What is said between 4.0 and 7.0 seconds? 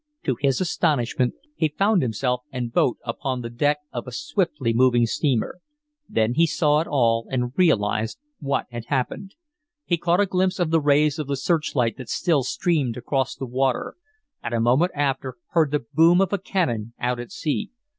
a swiftly moving steamer. Then he saw it